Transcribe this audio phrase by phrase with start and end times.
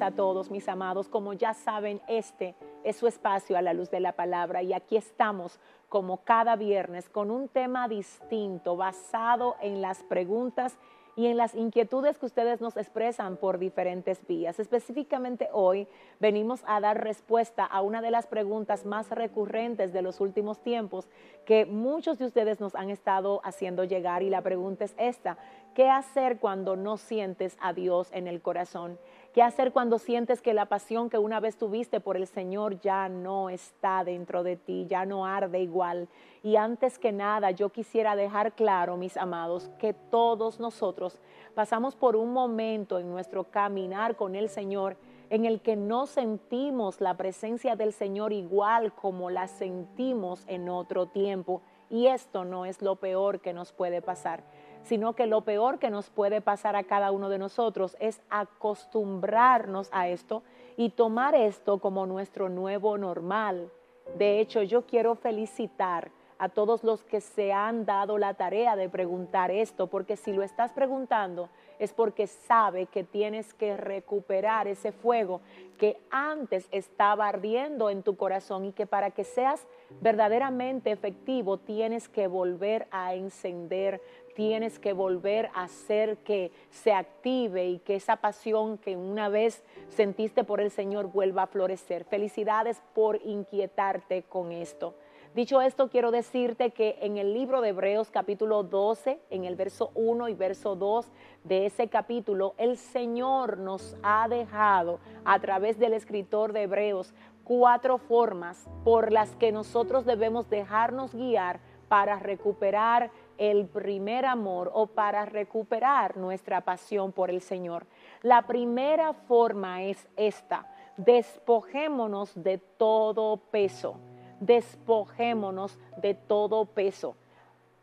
[0.00, 1.08] a todos mis amados.
[1.08, 4.96] Como ya saben, este es su espacio a la luz de la palabra y aquí
[4.96, 10.78] estamos como cada viernes con un tema distinto basado en las preguntas
[11.16, 14.60] y en las inquietudes que ustedes nos expresan por diferentes vías.
[14.60, 15.88] Específicamente hoy
[16.20, 21.08] venimos a dar respuesta a una de las preguntas más recurrentes de los últimos tiempos
[21.44, 25.36] que muchos de ustedes nos han estado haciendo llegar y la pregunta es esta,
[25.74, 28.98] ¿qué hacer cuando no sientes a Dios en el corazón?
[29.32, 33.08] ¿Qué hacer cuando sientes que la pasión que una vez tuviste por el Señor ya
[33.08, 36.08] no está dentro de ti, ya no arde igual?
[36.42, 41.20] Y antes que nada, yo quisiera dejar claro, mis amados, que todos nosotros
[41.54, 44.96] pasamos por un momento en nuestro caminar con el Señor
[45.30, 51.06] en el que no sentimos la presencia del Señor igual como la sentimos en otro
[51.06, 51.62] tiempo.
[51.88, 54.42] Y esto no es lo peor que nos puede pasar
[54.82, 59.88] sino que lo peor que nos puede pasar a cada uno de nosotros es acostumbrarnos
[59.92, 60.42] a esto
[60.76, 63.70] y tomar esto como nuestro nuevo normal.
[64.16, 68.88] De hecho, yo quiero felicitar a todos los que se han dado la tarea de
[68.88, 74.90] preguntar esto, porque si lo estás preguntando es porque sabe que tienes que recuperar ese
[74.90, 75.42] fuego
[75.78, 79.66] que antes estaba ardiendo en tu corazón y que para que seas
[80.00, 84.00] verdaderamente efectivo tienes que volver a encender
[84.34, 89.62] tienes que volver a hacer que se active y que esa pasión que una vez
[89.88, 92.04] sentiste por el Señor vuelva a florecer.
[92.04, 94.94] Felicidades por inquietarte con esto.
[95.34, 99.92] Dicho esto, quiero decirte que en el libro de Hebreos capítulo 12, en el verso
[99.94, 101.06] 1 y verso 2
[101.44, 107.14] de ese capítulo, el Señor nos ha dejado a través del escritor de Hebreos
[107.44, 113.10] cuatro formas por las que nosotros debemos dejarnos guiar para recuperar
[113.40, 117.86] el primer amor o para recuperar nuestra pasión por el Señor.
[118.20, 123.96] La primera forma es esta, despojémonos de todo peso,
[124.40, 127.16] despojémonos de todo peso.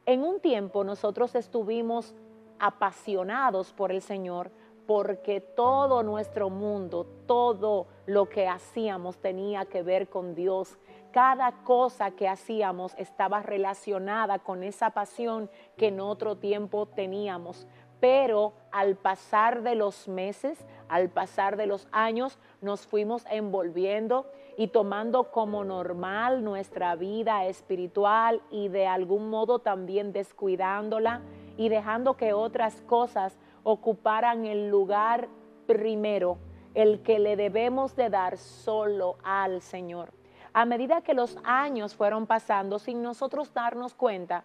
[0.05, 2.13] En un tiempo nosotros estuvimos
[2.59, 4.51] apasionados por el Señor
[4.85, 10.77] porque todo nuestro mundo, todo lo que hacíamos tenía que ver con Dios
[11.11, 17.67] cada cosa que hacíamos estaba relacionada con esa pasión que en otro tiempo teníamos.
[17.99, 24.67] Pero al pasar de los meses, al pasar de los años, nos fuimos envolviendo y
[24.67, 31.21] tomando como normal nuestra vida espiritual y de algún modo también descuidándola
[31.57, 35.27] y dejando que otras cosas ocuparan el lugar
[35.65, 36.37] primero,
[36.75, 40.13] el que le debemos de dar solo al Señor
[40.53, 44.43] a medida que los años fueron pasando sin nosotros darnos cuenta,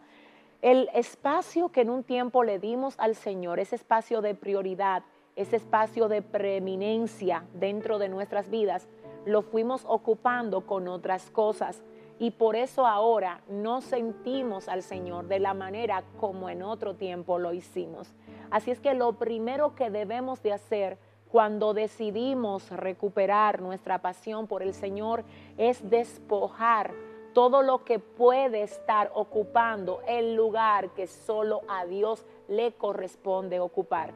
[0.61, 5.03] el espacio que en un tiempo le dimos al Señor, ese espacio de prioridad,
[5.35, 8.89] ese espacio de preeminencia dentro de nuestras vidas,
[9.25, 11.83] lo fuimos ocupando con otras cosas.
[12.19, 17.39] Y por eso ahora no sentimos al Señor de la manera como en otro tiempo
[17.39, 18.15] lo hicimos.
[18.51, 20.99] Así es que lo primero que debemos de hacer
[21.33, 25.25] cuando decidimos recuperar nuestra pasión por el Señor
[25.57, 26.93] es despojar
[27.33, 34.13] todo lo que puede estar ocupando el lugar que solo a Dios le corresponde ocupar.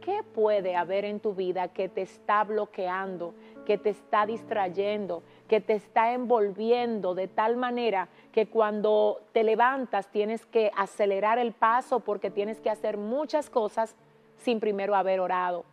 [0.00, 3.32] ¿Qué puede haber en tu vida que te está bloqueando,
[3.64, 10.08] que te está distrayendo, que te está envolviendo de tal manera que cuando te levantas
[10.08, 13.94] tienes que acelerar el paso porque tienes que hacer muchas cosas
[14.38, 15.64] sin primero haber orado?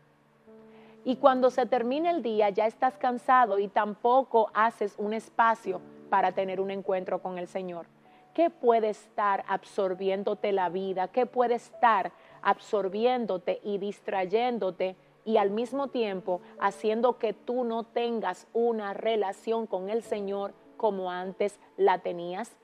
[1.06, 6.32] Y cuando se termina el día ya estás cansado y tampoco haces un espacio para
[6.32, 7.88] tener un encuentro con el Señor.
[8.34, 11.10] ¿Qué puede estar absorbiéndote la vida?
[11.10, 18.48] ¿Qué puede estar absorbiéndote y distrayéndote y al mismo tiempo haciendo que tú no tengas
[18.54, 22.56] una relación con el Señor como antes la tenías?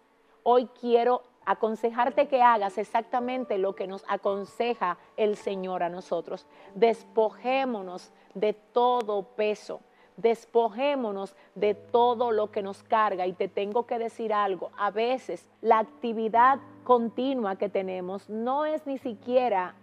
[0.43, 6.45] Hoy quiero aconsejarte que hagas exactamente lo que nos aconseja el Señor a nosotros.
[6.75, 9.81] Despojémonos de todo peso,
[10.17, 13.25] despojémonos de todo lo que nos carga.
[13.25, 18.85] Y te tengo que decir algo, a veces la actividad continua que tenemos no es
[18.85, 19.75] ni siquiera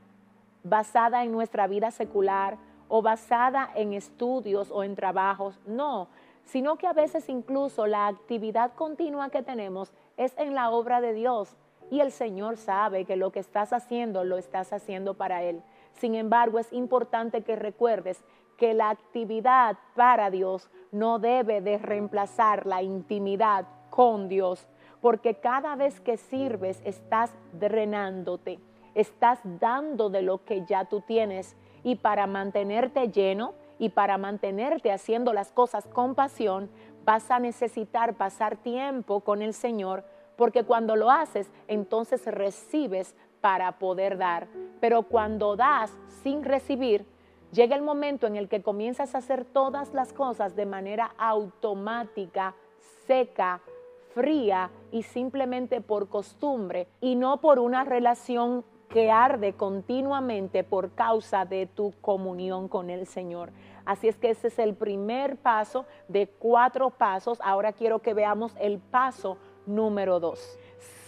[0.62, 2.58] basada en nuestra vida secular
[2.88, 6.08] o basada en estudios o en trabajos, no,
[6.46, 11.12] sino que a veces incluso la actividad continua que tenemos es en la obra de
[11.12, 11.56] Dios.
[11.90, 15.62] Y el Señor sabe que lo que estás haciendo lo estás haciendo para Él.
[15.92, 18.24] Sin embargo, es importante que recuerdes
[18.56, 24.66] que la actividad para Dios no debe de reemplazar la intimidad con Dios,
[25.00, 28.58] porque cada vez que sirves estás drenándote,
[28.94, 34.92] estás dando de lo que ya tú tienes y para mantenerte lleno Y para mantenerte
[34.92, 36.70] haciendo las cosas con pasión,
[37.04, 40.04] vas a necesitar pasar tiempo con el Señor,
[40.36, 44.48] porque cuando lo haces, entonces recibes para poder dar.
[44.80, 45.92] Pero cuando das
[46.22, 47.06] sin recibir,
[47.52, 52.54] llega el momento en el que comienzas a hacer todas las cosas de manera automática,
[53.06, 53.60] seca,
[54.14, 61.44] fría y simplemente por costumbre y no por una relación que arde continuamente por causa
[61.44, 63.50] de tu comunión con el Señor.
[63.84, 67.38] Así es que ese es el primer paso de cuatro pasos.
[67.42, 70.58] Ahora quiero que veamos el paso número dos.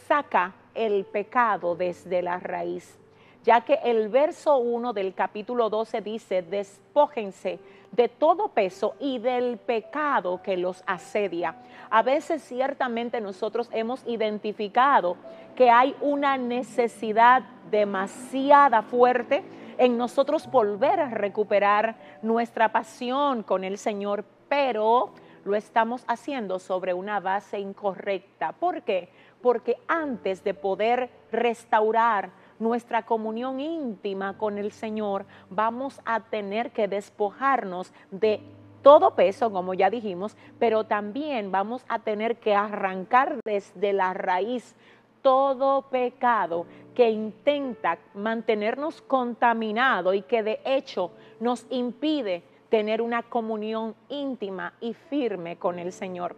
[0.06, 2.98] Saca el pecado desde la raíz,
[3.44, 7.58] ya que el verso 1 del capítulo 12 dice, despójense
[7.92, 11.56] de todo peso y del pecado que los asedia.
[11.90, 15.16] A veces ciertamente nosotros hemos identificado
[15.56, 19.42] que hay una necesidad demasiada fuerte
[19.78, 25.12] en nosotros volver a recuperar nuestra pasión con el Señor, pero
[25.44, 28.52] lo estamos haciendo sobre una base incorrecta.
[28.52, 29.08] ¿Por qué?
[29.40, 36.88] Porque antes de poder restaurar nuestra comunión íntima con el Señor, vamos a tener que
[36.88, 38.40] despojarnos de
[38.82, 44.76] todo peso, como ya dijimos, pero también vamos a tener que arrancar desde la raíz
[45.22, 51.10] todo pecado que intenta mantenernos contaminados y que de hecho
[51.40, 56.36] nos impide tener una comunión íntima y firme con el Señor.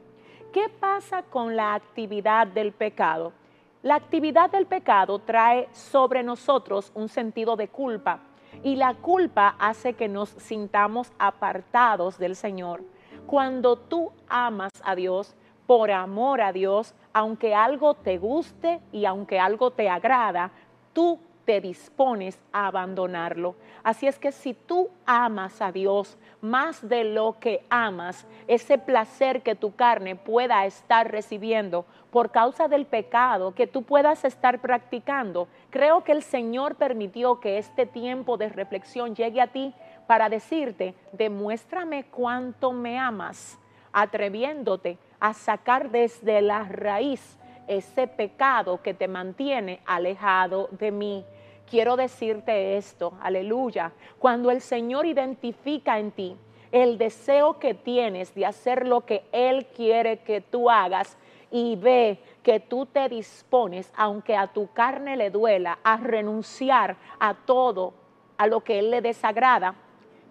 [0.53, 3.33] ¿Qué pasa con la actividad del pecado?
[3.83, 8.21] La actividad del pecado trae sobre nosotros un sentido de culpa
[8.63, 12.83] y la culpa hace que nos sintamos apartados del Señor.
[13.27, 15.35] Cuando tú amas a Dios,
[15.67, 20.51] por amor a Dios, aunque algo te guste y aunque algo te agrada,
[20.93, 23.57] tú te dispones a abandonarlo.
[23.83, 29.43] Así es que si tú amas a Dios más de lo que amas, ese placer
[29.43, 35.49] que tu carne pueda estar recibiendo por causa del pecado que tú puedas estar practicando,
[35.71, 39.75] creo que el Señor permitió que este tiempo de reflexión llegue a ti
[40.07, 43.59] para decirte, demuéstrame cuánto me amas,
[43.93, 47.39] atreviéndote a sacar desde la raíz
[47.71, 51.25] ese pecado que te mantiene alejado de mí.
[51.71, 56.37] Quiero decirte esto, aleluya, cuando el Señor identifica en ti
[56.73, 61.17] el deseo que tienes de hacer lo que Él quiere que tú hagas
[61.53, 67.35] y ve que tú te dispones, aunque a tu carne le duela, a renunciar a
[67.35, 67.95] todo,
[68.37, 69.77] a lo que Él le desagrada,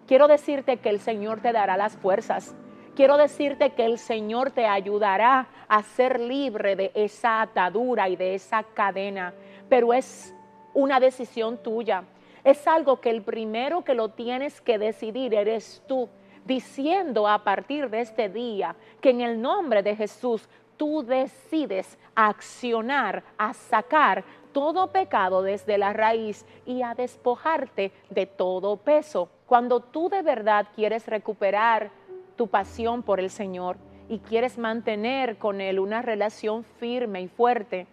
[0.06, 2.54] quiero decirte que el Señor te dará las fuerzas
[2.94, 8.34] quiero decirte que el Señor te ayudará a ser libre de esa atadura y de
[8.34, 9.32] esa cadena,
[9.68, 10.34] pero es
[10.74, 12.04] una decisión tuya.
[12.44, 16.08] Es algo que el primero que lo tienes que decidir eres tú,
[16.44, 23.22] diciendo a partir de este día que en el nombre de Jesús tú decides accionar,
[23.36, 29.28] a sacar todo pecado desde la raíz y a despojarte de todo peso.
[29.46, 31.90] Cuando tú de verdad quieres recuperar
[32.40, 33.76] tu pasión por el Señor
[34.08, 37.86] y quieres mantener con Él una relación firme y fuerte,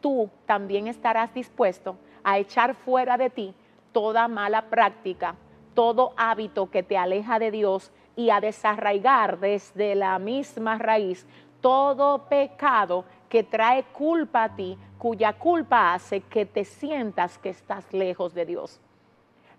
[0.00, 3.54] tú también estarás dispuesto a echar fuera de ti
[3.92, 5.36] toda mala práctica,
[5.74, 11.24] todo hábito que te aleja de Dios y a desarraigar desde la misma raíz
[11.60, 17.92] todo pecado que trae culpa a ti, cuya culpa hace que te sientas que estás
[17.92, 18.80] lejos de Dios.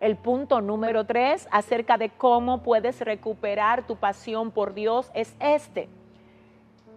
[0.05, 5.89] El punto número tres acerca de cómo puedes recuperar tu pasión por Dios es este.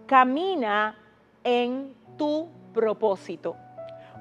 [0.05, 0.95] Camina
[1.43, 3.55] en tu propósito.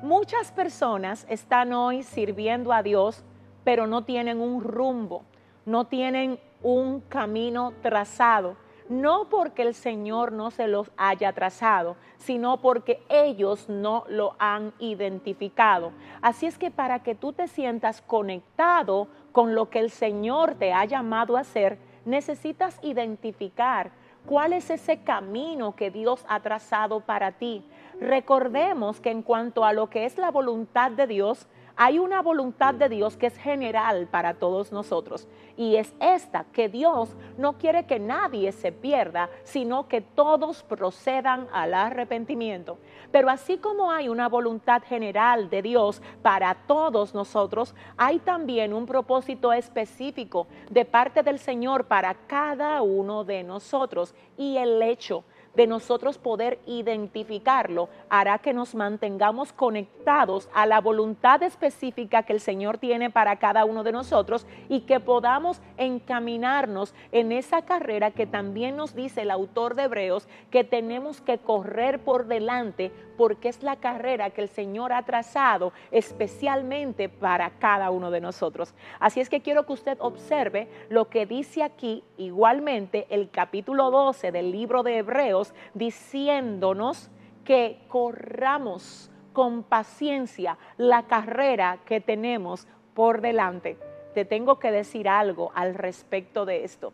[0.03, 3.27] Muchas personas están hoy sirviendo a Dios,
[3.63, 5.23] pero no tienen un rumbo,
[5.67, 8.57] no tienen un camino trazado
[8.89, 14.73] no porque el Señor no se los haya trazado, sino porque ellos no lo han
[14.79, 15.93] identificado.
[16.23, 20.73] Así es que para que tú te sientas conectado con lo que el Señor te
[20.73, 23.91] ha llamado a hacer, necesitas identificar
[24.27, 27.65] cuál es ese camino que Dios ha trazado para ti.
[28.01, 31.49] Recordemos que en cuanto a lo que es la voluntad de Dios,
[31.81, 36.69] hay una voluntad de Dios que es general para todos nosotros y es esta, que
[36.69, 42.79] Dios no quiere que nadie se pierda, sino que todos procedan al arrepentimiento.
[43.13, 48.85] Pero así como hay una voluntad general de Dios para todos nosotros, hay también un
[48.85, 55.23] propósito específico de parte del Señor para cada uno de nosotros y el hecho
[55.59, 62.39] de nosotros poder identificarlo, hará que nos mantengamos conectados a la voluntad específica que el
[62.39, 68.25] Señor tiene para cada uno de nosotros y que podamos encaminarnos en esa carrera que
[68.25, 73.65] también nos dice el autor de Hebreos que tenemos que correr por delante porque es
[73.65, 78.75] la carrera que el Señor ha trazado especialmente para cada uno de nosotros.
[79.01, 84.31] Así es que quiero que usted observe lo que dice aquí igualmente el capítulo 12
[84.31, 87.11] del libro de Hebreos diciéndonos
[87.45, 93.79] que corramos con paciencia la carrera que tenemos por delante.
[94.15, 96.93] Te tengo que decir algo al respecto de esto.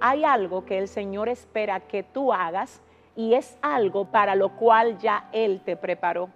[0.00, 2.82] Hay algo que el Señor espera que tú hagas
[3.16, 6.30] y es algo para lo cual ya Él te preparó.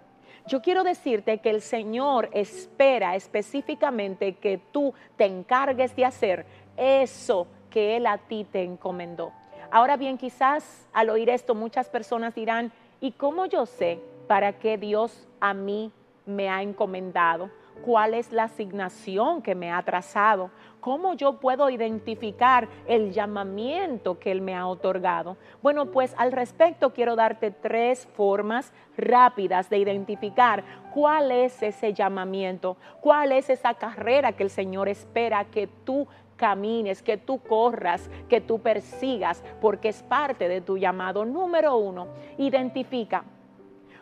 [0.47, 6.45] Yo quiero decirte que el Señor espera específicamente que tú te encargues de hacer
[6.75, 9.31] eso que Él a ti te encomendó.
[9.73, 14.77] Ahora bien, quizás al oír esto muchas personas dirán, ¿y cómo yo sé para qué
[14.77, 15.93] Dios a mí
[16.25, 17.49] me ha encomendado?
[17.81, 20.51] ¿Cuál es la asignación que me ha trazado?
[20.81, 25.37] ¿Cómo yo puedo identificar el llamamiento que Él me ha otorgado?
[25.61, 32.75] Bueno, pues al respecto quiero darte tres formas rápidas de identificar cuál es ese llamamiento,
[32.99, 36.07] cuál es esa carrera que el Señor espera que tú
[36.41, 41.23] camines, que tú corras, que tú persigas, porque es parte de tu llamado.
[41.23, 42.07] Número uno,
[42.39, 43.23] identifica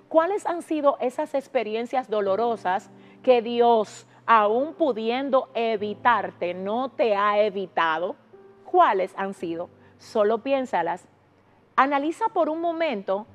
[0.07, 2.89] cuáles han sido esas experiencias dolorosas
[3.23, 8.15] que Dios aún pudiendo evitarte, no te ha evitado,
[8.63, 9.69] ¿cuáles han sido?
[9.97, 11.07] Solo piénsalas.
[11.75, 13.25] Analiza por un momento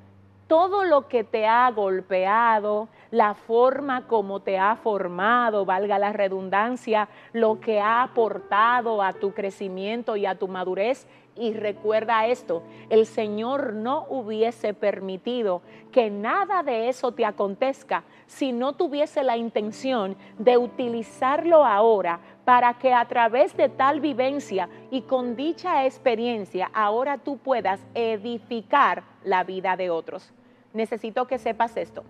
[0.47, 7.07] todo lo que te ha golpeado, la forma como te ha formado, valga la redundancia,
[7.31, 11.07] lo que ha aportado a tu crecimiento y a tu madurez
[11.37, 15.61] y recuerda esto, el Señor no hubiese permitido
[15.93, 22.73] que nada de eso te acontezca si no tuviese la intención de utilizarlo ahora para
[22.73, 29.45] que a través de tal vivencia y con dicha experiencia ahora tú puedas edificar la
[29.45, 30.33] vida de otros.
[30.73, 32.03] Necesito que sepas esto.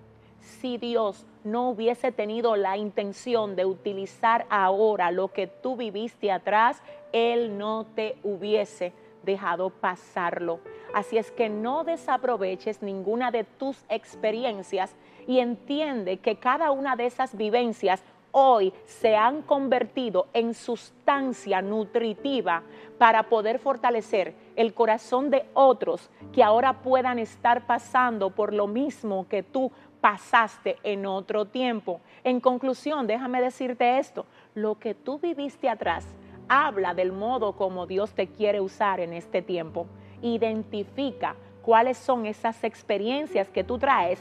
[0.46, 6.82] Si Dios no hubiese tenido la intención de utilizar ahora lo que tú viviste atrás,
[7.12, 10.60] Él no te hubiese dejado pasarlo.
[10.94, 14.96] Así es que no desaproveches ninguna de tus experiencias
[15.28, 22.64] y entiende que cada una de esas vivencias hoy se han convertido en sustancia nutritiva
[22.98, 29.26] para poder fortalecer el corazón de otros que ahora puedan estar pasando por lo mismo
[29.30, 29.72] que tú
[30.06, 32.00] pasaste en otro tiempo.
[32.24, 36.06] En conclusión, déjame decirte esto, lo que tú viviste atrás
[36.48, 39.88] habla del modo como Dios te quiere usar en este tiempo.
[40.22, 44.20] Identifica cuáles son esas experiencias que tú traes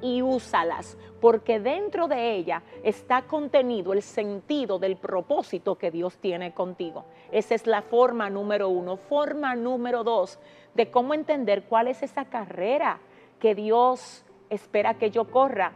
[0.00, 6.54] y úsalas, porque dentro de ella está contenido el sentido del propósito que Dios tiene
[6.54, 7.04] contigo.
[7.30, 8.96] Esa es la forma número uno.
[8.96, 10.38] Forma número dos
[10.72, 13.00] de cómo entender cuál es esa carrera
[13.38, 15.72] que Dios espera que yo corra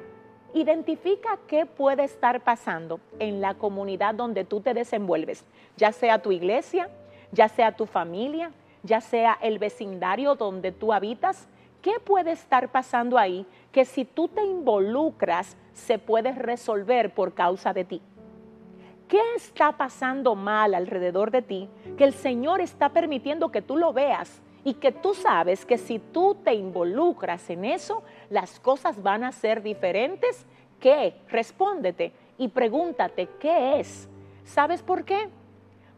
[0.52, 5.44] Identifica qué puede estar pasando en la comunidad donde tú te desenvuelves,
[5.76, 6.90] ya sea tu iglesia,
[7.30, 8.50] ya sea tu familia,
[8.82, 11.46] ya sea el vecindario donde tú habitas.
[11.82, 17.72] ¿Qué puede estar pasando ahí que si tú te involucras se puede resolver por causa
[17.72, 18.02] de ti?
[19.06, 23.92] ¿Qué está pasando mal alrededor de ti que el Señor está permitiendo que tú lo
[23.92, 29.24] veas y que tú sabes que si tú te involucras en eso, las cosas van
[29.24, 30.46] a ser diferentes.
[30.78, 31.14] ¿Qué?
[31.28, 34.08] Respóndete y pregúntate, ¿qué es?
[34.44, 35.28] ¿Sabes por qué?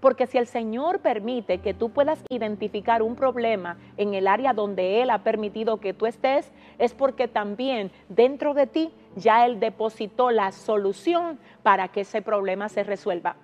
[0.01, 5.01] Porque si el Señor permite que tú puedas identificar un problema en el área donde
[5.01, 10.33] Él ha permitido que tú estés, es porque también dentro de ti ya Él depositó
[10.33, 13.37] la solución para que ese problema se resuelva.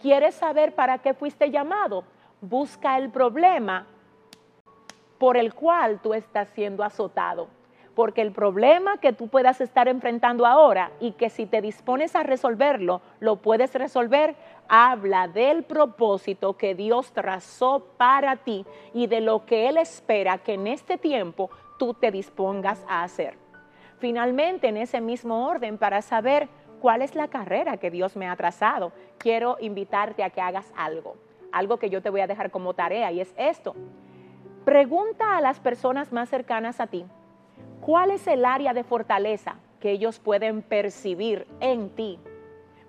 [0.00, 2.04] ¿Quieres saber para qué fuiste llamado?
[2.40, 3.86] Busca el problema
[5.20, 7.48] por el cual tú estás siendo azotado.
[7.94, 12.22] Porque el problema que tú puedas estar enfrentando ahora y que si te dispones a
[12.22, 14.34] resolverlo, lo puedes resolver,
[14.66, 20.54] habla del propósito que Dios trazó para ti y de lo que Él espera que
[20.54, 23.36] en este tiempo tú te dispongas a hacer.
[23.98, 26.48] Finalmente, en ese mismo orden, para saber
[26.80, 31.16] cuál es la carrera que Dios me ha trazado, quiero invitarte a que hagas algo,
[31.52, 33.74] algo que yo te voy a dejar como tarea y es esto.
[34.64, 37.04] Pregunta a las personas más cercanas a ti,
[37.80, 42.18] ¿cuál es el área de fortaleza que ellos pueden percibir en ti?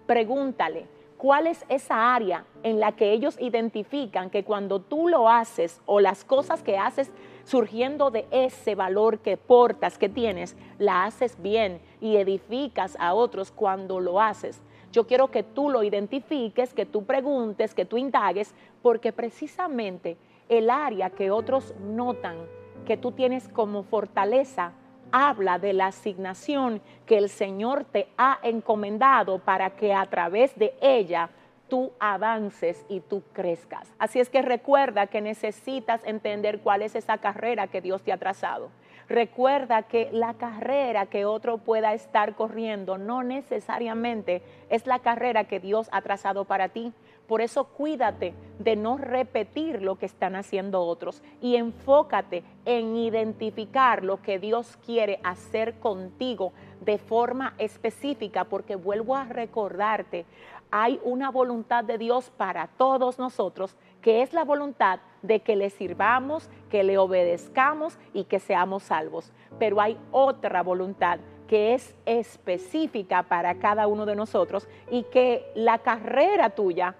[0.05, 0.87] Pregúntale,
[1.21, 5.99] ¿Cuál es esa área en la que ellos identifican que cuando tú lo haces o
[5.99, 7.11] las cosas que haces
[7.43, 13.51] surgiendo de ese valor que portas, que tienes, la haces bien y edificas a otros
[13.51, 14.63] cuando lo haces?
[14.91, 20.17] Yo quiero que tú lo identifiques, que tú preguntes, que tú indagues, porque precisamente
[20.49, 22.37] el área que otros notan
[22.85, 24.73] que tú tienes como fortaleza
[25.11, 30.73] habla de la asignación que el Señor te ha encomendado para que a través de
[30.81, 31.29] ella
[31.67, 33.87] tú avances y tú crezcas.
[33.97, 38.17] Así es que recuerda que necesitas entender cuál es esa carrera que Dios te ha
[38.17, 38.71] trazado.
[39.11, 45.59] Recuerda que la carrera que otro pueda estar corriendo no necesariamente es la carrera que
[45.59, 46.93] Dios ha trazado para ti.
[47.27, 54.01] Por eso cuídate de no repetir lo que están haciendo otros y enfócate en identificar
[54.01, 60.25] lo que Dios quiere hacer contigo de forma específica, porque vuelvo a recordarte,
[60.71, 65.69] hay una voluntad de Dios para todos nosotros, que es la voluntad de que le
[65.69, 69.31] sirvamos, que le obedezcamos y que seamos salvos.
[69.59, 75.79] Pero hay otra voluntad que es específica para cada uno de nosotros y que la
[75.79, 76.95] carrera tuya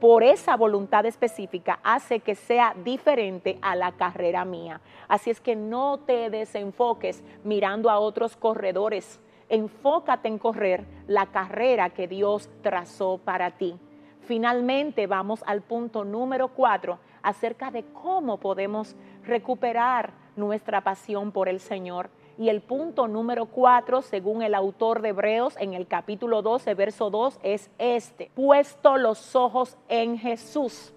[0.00, 4.80] por esa voluntad específica hace que sea diferente a la carrera mía.
[5.08, 9.20] Así es que no te desenfoques mirando a otros corredores.
[9.50, 13.76] Enfócate en correr la carrera que Dios trazó para ti.
[14.22, 21.60] Finalmente vamos al punto número cuatro acerca de cómo podemos recuperar nuestra pasión por el
[21.60, 22.10] Señor.
[22.38, 27.10] Y el punto número cuatro, según el autor de Hebreos en el capítulo 12, verso
[27.10, 28.30] 2, es este.
[28.34, 30.94] Puesto los ojos en Jesús.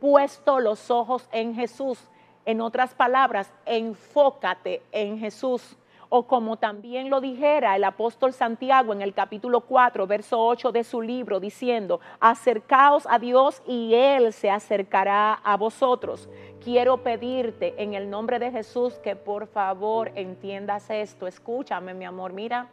[0.00, 2.08] Puesto los ojos en Jesús.
[2.46, 5.76] En otras palabras, enfócate en Jesús
[6.16, 10.84] o como también lo dijera el apóstol Santiago en el capítulo 4, verso 8 de
[10.84, 16.28] su libro, diciendo, acercaos a Dios y Él se acercará a vosotros.
[16.62, 21.26] Quiero pedirte en el nombre de Jesús que por favor entiendas esto.
[21.26, 22.68] Escúchame, mi amor, mira.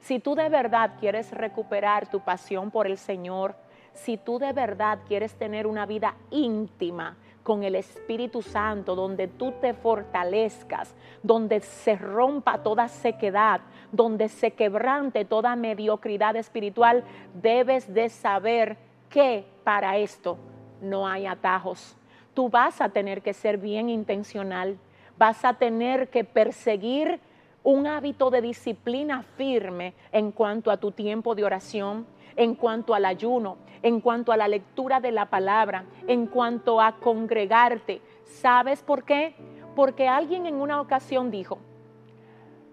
[0.00, 3.56] Si tú de verdad quieres recuperar tu pasión por el Señor,
[3.94, 9.52] si tú de verdad quieres tener una vida íntima, con el Espíritu Santo, donde tú
[9.60, 13.60] te fortalezcas, donde se rompa toda sequedad,
[13.92, 17.04] donde se quebrante toda mediocridad espiritual,
[17.40, 18.78] debes de saber
[19.10, 20.38] que para esto
[20.80, 21.96] no hay atajos.
[22.32, 24.78] Tú vas a tener que ser bien intencional,
[25.18, 27.20] vas a tener que perseguir
[27.62, 33.04] un hábito de disciplina firme en cuanto a tu tiempo de oración, en cuanto al
[33.04, 38.00] ayuno, en cuanto a la lectura de la palabra, en cuanto a congregarte.
[38.24, 39.34] ¿Sabes por qué?
[39.76, 41.58] Porque alguien en una ocasión dijo,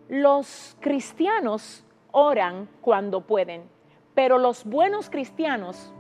[0.08, 3.64] los cristianos oran cuando pueden,
[4.14, 5.94] pero los buenos cristianos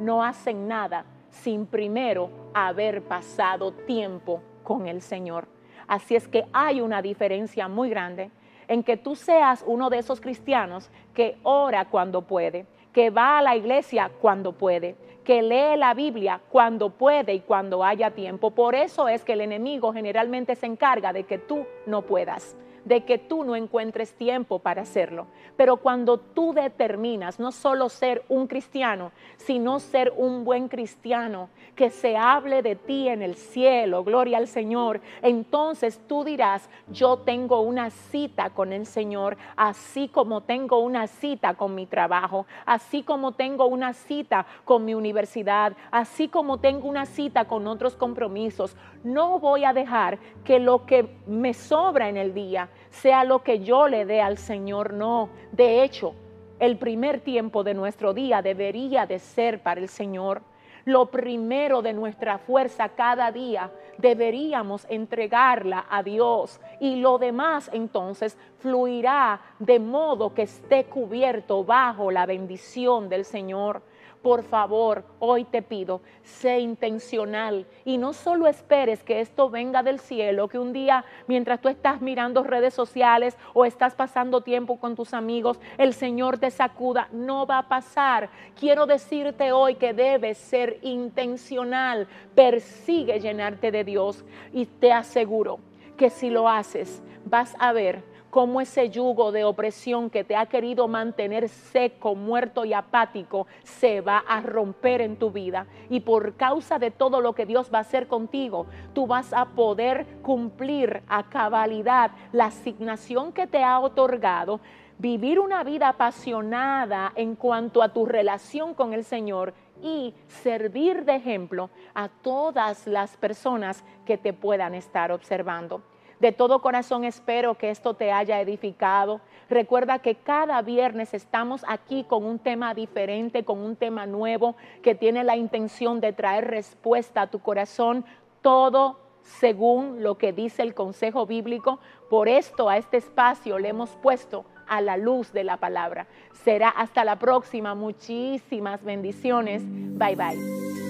[0.00, 5.48] no hacen nada sin primero haber pasado tiempo con el Señor.
[5.86, 8.30] Así es que hay una diferencia muy grande
[8.68, 13.42] en que tú seas uno de esos cristianos que ora cuando puede, que va a
[13.42, 18.52] la iglesia cuando puede, que lee la Biblia cuando puede y cuando haya tiempo.
[18.52, 23.04] Por eso es que el enemigo generalmente se encarga de que tú no puedas de
[23.04, 25.26] que tú no encuentres tiempo para hacerlo.
[25.56, 31.90] Pero cuando tú determinas no solo ser un cristiano, sino ser un buen cristiano, que
[31.90, 37.60] se hable de ti en el cielo, gloria al Señor, entonces tú dirás, yo tengo
[37.60, 43.32] una cita con el Señor, así como tengo una cita con mi trabajo, así como
[43.32, 48.76] tengo una cita con mi universidad, así como tengo una cita con otros compromisos.
[49.02, 53.60] No voy a dejar que lo que me sobra en el día sea lo que
[53.60, 55.28] yo le dé al Señor, no.
[55.52, 56.14] De hecho,
[56.58, 60.42] el primer tiempo de nuestro día debería de ser para el Señor.
[60.84, 68.36] Lo primero de nuestra fuerza cada día deberíamos entregarla a Dios y lo demás entonces
[68.58, 73.82] fluirá de modo que esté cubierto bajo la bendición del Señor
[74.24, 80.00] por favor, hoy te pido, sé intencional y no solo esperes que esto venga del
[80.00, 84.96] cielo, que un día mientras tú estás mirando redes sociales o estás pasando tiempo con
[84.96, 87.08] tus amigos, el Señor te sacuda.
[87.12, 88.30] No va a pasar.
[88.58, 92.08] Quiero decirte hoy que debes ser intencional.
[92.34, 95.58] Persigue llenarte de Dios y te aseguro
[95.98, 100.46] que si lo haces, vas a ver cómo ese yugo de opresión que te ha
[100.46, 105.68] querido mantener seco, muerto y apático se va a romper en tu vida.
[105.88, 109.44] Y por causa de todo lo que Dios va a hacer contigo, tú vas a
[109.50, 114.58] poder cumplir a cabalidad la asignación que te ha otorgado
[114.98, 121.14] vivir una vida apasionada en cuanto a tu relación con el Señor y servir de
[121.14, 125.82] ejemplo a todas las personas que te puedan estar observando.
[126.20, 129.20] De todo corazón espero que esto te haya edificado.
[129.48, 134.94] Recuerda que cada viernes estamos aquí con un tema diferente, con un tema nuevo que
[134.94, 138.04] tiene la intención de traer respuesta a tu corazón,
[138.42, 141.78] todo según lo que dice el consejo bíblico.
[142.10, 146.06] Por esto a este espacio le hemos puesto a la luz de la palabra.
[146.32, 147.74] Será hasta la próxima.
[147.74, 149.62] Muchísimas bendiciones.
[149.64, 150.83] Bye bye.